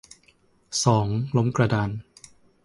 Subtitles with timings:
[0.85, 1.07] สอง
[1.37, 1.89] ล้มกระดาน